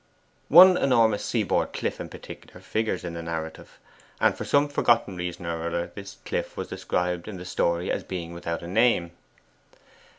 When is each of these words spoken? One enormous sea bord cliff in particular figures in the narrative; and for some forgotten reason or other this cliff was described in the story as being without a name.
One 0.49 0.77
enormous 0.77 1.23
sea 1.23 1.43
bord 1.43 1.73
cliff 1.73 1.99
in 1.99 2.09
particular 2.09 2.59
figures 2.59 3.03
in 3.03 3.13
the 3.13 3.21
narrative; 3.21 3.77
and 4.19 4.35
for 4.35 4.45
some 4.45 4.67
forgotten 4.67 5.15
reason 5.15 5.45
or 5.45 5.61
other 5.67 5.91
this 5.93 6.17
cliff 6.25 6.57
was 6.57 6.69
described 6.69 7.27
in 7.27 7.37
the 7.37 7.45
story 7.45 7.91
as 7.91 8.03
being 8.03 8.33
without 8.33 8.63
a 8.63 8.67
name. 8.67 9.11